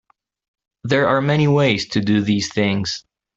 [0.83, 3.03] There are many ways to do these things.